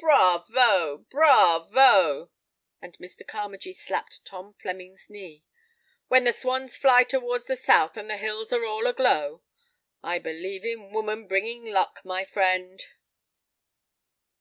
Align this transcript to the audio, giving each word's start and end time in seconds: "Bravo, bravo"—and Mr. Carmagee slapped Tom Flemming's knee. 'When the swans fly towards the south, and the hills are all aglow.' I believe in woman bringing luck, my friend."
"Bravo, 0.00 1.06
bravo"—and 1.10 2.98
Mr. 2.98 3.24
Carmagee 3.24 3.72
slapped 3.72 4.24
Tom 4.24 4.52
Flemming's 4.60 5.08
knee. 5.08 5.44
'When 6.08 6.24
the 6.24 6.32
swans 6.32 6.76
fly 6.76 7.04
towards 7.04 7.44
the 7.44 7.54
south, 7.54 7.96
and 7.96 8.10
the 8.10 8.16
hills 8.16 8.52
are 8.52 8.64
all 8.64 8.88
aglow.' 8.88 9.44
I 10.02 10.18
believe 10.18 10.64
in 10.64 10.90
woman 10.92 11.28
bringing 11.28 11.66
luck, 11.66 12.00
my 12.02 12.24
friend." 12.24 12.82